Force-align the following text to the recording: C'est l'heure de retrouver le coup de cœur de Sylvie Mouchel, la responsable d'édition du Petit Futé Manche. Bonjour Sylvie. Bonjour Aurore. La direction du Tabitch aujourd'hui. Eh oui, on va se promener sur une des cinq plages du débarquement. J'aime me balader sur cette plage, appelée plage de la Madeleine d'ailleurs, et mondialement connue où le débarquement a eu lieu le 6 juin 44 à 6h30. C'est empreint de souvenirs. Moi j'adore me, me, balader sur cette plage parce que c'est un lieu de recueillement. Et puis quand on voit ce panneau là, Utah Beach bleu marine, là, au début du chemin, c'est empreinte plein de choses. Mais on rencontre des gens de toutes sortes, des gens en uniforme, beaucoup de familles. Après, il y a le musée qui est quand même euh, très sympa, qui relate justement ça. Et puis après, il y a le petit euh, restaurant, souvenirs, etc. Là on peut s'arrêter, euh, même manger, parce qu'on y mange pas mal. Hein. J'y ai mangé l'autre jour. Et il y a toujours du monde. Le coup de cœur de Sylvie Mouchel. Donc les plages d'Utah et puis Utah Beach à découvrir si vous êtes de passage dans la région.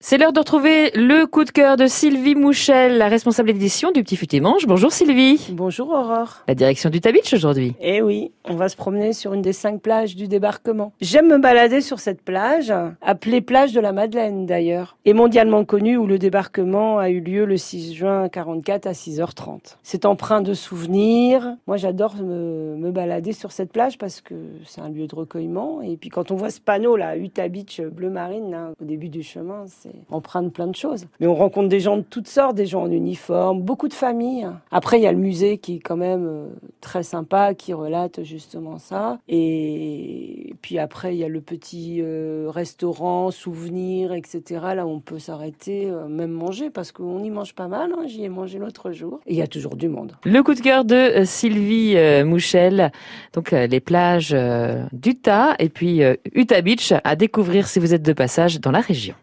C'est 0.00 0.16
l'heure 0.16 0.32
de 0.32 0.38
retrouver 0.38 0.92
le 0.94 1.26
coup 1.26 1.42
de 1.42 1.50
cœur 1.50 1.76
de 1.76 1.88
Sylvie 1.88 2.36
Mouchel, 2.36 2.98
la 2.98 3.08
responsable 3.08 3.52
d'édition 3.52 3.90
du 3.90 4.04
Petit 4.04 4.14
Futé 4.14 4.38
Manche. 4.38 4.64
Bonjour 4.64 4.92
Sylvie. 4.92 5.48
Bonjour 5.50 5.90
Aurore. 5.90 6.44
La 6.46 6.54
direction 6.54 6.88
du 6.88 7.00
Tabitch 7.00 7.34
aujourd'hui. 7.34 7.74
Eh 7.80 8.00
oui, 8.00 8.30
on 8.48 8.54
va 8.54 8.68
se 8.68 8.76
promener 8.76 9.12
sur 9.12 9.34
une 9.34 9.42
des 9.42 9.52
cinq 9.52 9.82
plages 9.82 10.14
du 10.14 10.28
débarquement. 10.28 10.92
J'aime 11.00 11.26
me 11.26 11.38
balader 11.38 11.80
sur 11.80 11.98
cette 11.98 12.22
plage, 12.22 12.72
appelée 13.02 13.40
plage 13.40 13.72
de 13.72 13.80
la 13.80 13.90
Madeleine 13.90 14.46
d'ailleurs, 14.46 14.96
et 15.04 15.14
mondialement 15.14 15.64
connue 15.64 15.96
où 15.96 16.06
le 16.06 16.20
débarquement 16.20 17.00
a 17.00 17.10
eu 17.10 17.18
lieu 17.18 17.44
le 17.44 17.56
6 17.56 17.94
juin 17.94 18.28
44 18.28 18.86
à 18.86 18.92
6h30. 18.92 19.78
C'est 19.82 20.06
empreint 20.06 20.42
de 20.42 20.54
souvenirs. 20.54 21.56
Moi 21.66 21.76
j'adore 21.76 22.14
me, 22.14 22.76
me, 22.76 22.92
balader 22.92 23.32
sur 23.32 23.50
cette 23.50 23.72
plage 23.72 23.98
parce 23.98 24.20
que 24.20 24.36
c'est 24.64 24.80
un 24.80 24.90
lieu 24.90 25.08
de 25.08 25.16
recueillement. 25.16 25.82
Et 25.82 25.96
puis 25.96 26.08
quand 26.08 26.30
on 26.30 26.36
voit 26.36 26.50
ce 26.50 26.60
panneau 26.60 26.96
là, 26.96 27.16
Utah 27.16 27.48
Beach 27.48 27.80
bleu 27.80 28.10
marine, 28.10 28.52
là, 28.52 28.70
au 28.80 28.84
début 28.84 29.08
du 29.08 29.24
chemin, 29.24 29.64
c'est 29.66 29.87
empreinte 30.10 30.52
plein 30.52 30.66
de 30.66 30.76
choses. 30.76 31.06
Mais 31.20 31.26
on 31.26 31.34
rencontre 31.34 31.68
des 31.68 31.80
gens 31.80 31.96
de 31.96 32.02
toutes 32.02 32.28
sortes, 32.28 32.54
des 32.54 32.66
gens 32.66 32.82
en 32.82 32.90
uniforme, 32.90 33.62
beaucoup 33.62 33.88
de 33.88 33.94
familles. 33.94 34.48
Après, 34.70 34.98
il 34.98 35.02
y 35.02 35.06
a 35.06 35.12
le 35.12 35.18
musée 35.18 35.58
qui 35.58 35.76
est 35.76 35.80
quand 35.80 35.96
même 35.96 36.26
euh, 36.26 36.46
très 36.80 37.02
sympa, 37.02 37.54
qui 37.54 37.72
relate 37.72 38.22
justement 38.22 38.78
ça. 38.78 39.18
Et 39.28 40.54
puis 40.62 40.78
après, 40.78 41.14
il 41.14 41.18
y 41.18 41.24
a 41.24 41.28
le 41.28 41.40
petit 41.40 41.98
euh, 42.00 42.50
restaurant, 42.50 43.30
souvenirs, 43.30 44.12
etc. 44.12 44.60
Là 44.76 44.86
on 44.86 45.00
peut 45.00 45.18
s'arrêter, 45.18 45.86
euh, 45.86 46.08
même 46.08 46.30
manger, 46.30 46.70
parce 46.70 46.92
qu'on 46.92 47.22
y 47.22 47.30
mange 47.30 47.54
pas 47.54 47.68
mal. 47.68 47.92
Hein. 47.92 48.02
J'y 48.06 48.24
ai 48.24 48.28
mangé 48.28 48.58
l'autre 48.58 48.92
jour. 48.92 49.20
Et 49.26 49.34
il 49.34 49.38
y 49.38 49.42
a 49.42 49.46
toujours 49.46 49.76
du 49.76 49.88
monde. 49.88 50.12
Le 50.24 50.42
coup 50.42 50.54
de 50.54 50.60
cœur 50.60 50.84
de 50.84 51.24
Sylvie 51.24 51.96
Mouchel. 52.24 52.92
Donc 53.32 53.50
les 53.50 53.80
plages 53.80 54.36
d'Utah 54.92 55.54
et 55.58 55.68
puis 55.68 56.00
Utah 56.32 56.60
Beach 56.60 56.92
à 57.04 57.16
découvrir 57.16 57.68
si 57.68 57.78
vous 57.78 57.94
êtes 57.94 58.02
de 58.02 58.12
passage 58.12 58.60
dans 58.60 58.70
la 58.70 58.80
région. 58.80 59.14